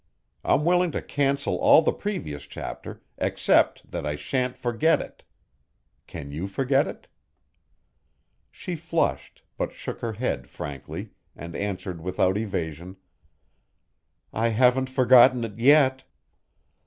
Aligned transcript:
I'm 0.43 0.65
willing 0.65 0.89
to 0.93 1.01
cancel 1.03 1.57
all 1.57 1.83
the 1.83 1.93
previous 1.93 2.45
chapter, 2.47 3.03
except 3.19 3.91
that 3.91 4.03
I 4.03 4.15
sha'n't 4.15 4.57
forget 4.57 4.99
it.... 4.99 5.21
Can 6.07 6.31
you 6.31 6.47
forget 6.47 6.87
it?" 6.87 7.05
She 8.49 8.75
flushed, 8.75 9.43
but 9.57 9.73
shook 9.73 9.99
her 9.99 10.13
head 10.13 10.47
frankly, 10.47 11.11
and 11.35 11.55
answered 11.55 12.01
without 12.01 12.35
evasion, 12.35 12.95
"I 14.33 14.47
haven't 14.47 14.89
forgotten 14.89 15.43
it 15.43 15.59
yet." 15.59 16.03